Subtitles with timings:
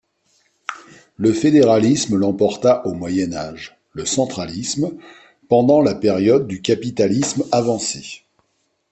[1.17, 4.97] Le fédéralisme l'emporta au Moyen Âge, le centralisme
[5.47, 8.23] pendant la période du capitalisme avancé.